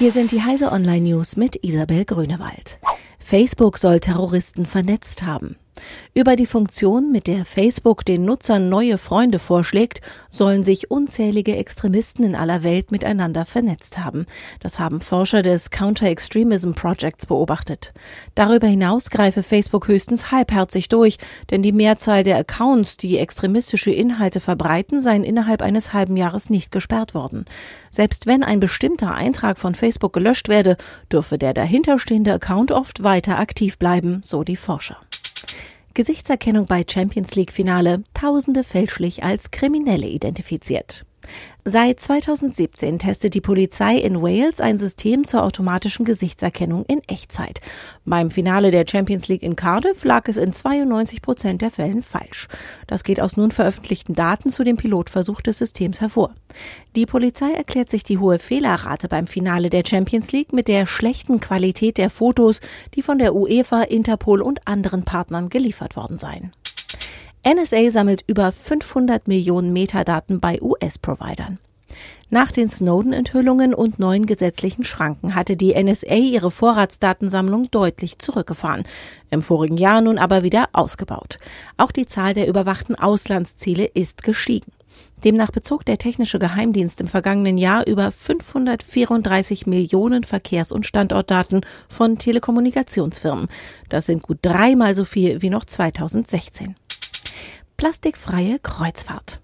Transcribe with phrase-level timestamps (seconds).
[0.00, 2.78] Hier sind die Heise Online News mit Isabel Grünewald.
[3.18, 5.56] Facebook soll Terroristen vernetzt haben.
[6.14, 12.24] Über die Funktion, mit der Facebook den Nutzern neue Freunde vorschlägt, sollen sich unzählige Extremisten
[12.24, 14.26] in aller Welt miteinander vernetzt haben.
[14.60, 17.92] Das haben Forscher des Counter-Extremism Projects beobachtet.
[18.34, 21.18] Darüber hinaus greife Facebook höchstens halbherzig durch,
[21.50, 26.72] denn die Mehrzahl der Accounts, die extremistische Inhalte verbreiten, seien innerhalb eines halben Jahres nicht
[26.72, 27.44] gesperrt worden.
[27.90, 30.76] Selbst wenn ein bestimmter Eintrag von Facebook gelöscht werde,
[31.12, 34.96] dürfe der dahinterstehende Account oft weiter aktiv bleiben, so die Forscher.
[35.94, 41.04] Gesichtserkennung bei Champions League Finale, Tausende fälschlich als Kriminelle identifiziert.
[41.64, 47.60] Seit 2017 testet die Polizei in Wales ein System zur automatischen Gesichtserkennung in Echtzeit.
[48.06, 52.48] Beim Finale der Champions League in Cardiff lag es in 92 Prozent der Fällen falsch.
[52.86, 56.34] Das geht aus nun veröffentlichten Daten zu dem Pilotversuch des Systems hervor.
[56.96, 61.40] Die Polizei erklärt sich die hohe Fehlerrate beim Finale der Champions League mit der schlechten
[61.40, 62.60] Qualität der Fotos,
[62.94, 66.52] die von der UEFA, Interpol und anderen Partnern geliefert worden seien.
[67.42, 71.58] NSA sammelt über 500 Millionen Metadaten bei US-Providern.
[72.28, 78.84] Nach den Snowden-Enthüllungen und neuen gesetzlichen Schranken hatte die NSA ihre Vorratsdatensammlung deutlich zurückgefahren,
[79.30, 81.38] im vorigen Jahr nun aber wieder ausgebaut.
[81.78, 84.72] Auch die Zahl der überwachten Auslandsziele ist gestiegen.
[85.24, 92.18] Demnach bezog der technische Geheimdienst im vergangenen Jahr über 534 Millionen Verkehrs- und Standortdaten von
[92.18, 93.48] Telekommunikationsfirmen.
[93.88, 96.76] Das sind gut dreimal so viel wie noch 2016
[97.80, 99.40] plastikfreie Kreuzfahrt.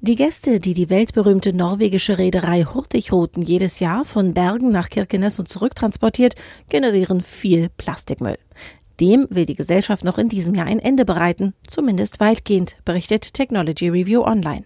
[0.00, 5.48] Die Gäste, die die weltberühmte norwegische Reederei Hurtigruten jedes Jahr von Bergen nach Kirkenes und
[5.48, 6.34] zurück transportiert,
[6.68, 8.36] generieren viel Plastikmüll.
[8.98, 13.88] Dem will die Gesellschaft noch in diesem Jahr ein Ende bereiten, zumindest weitgehend, berichtet Technology
[13.88, 14.64] Review Online.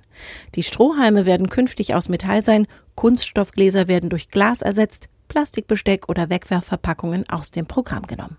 [0.55, 7.29] Die Strohhalme werden künftig aus Metall sein, Kunststoffgläser werden durch Glas ersetzt, Plastikbesteck oder Wegwerfverpackungen
[7.29, 8.39] aus dem Programm genommen.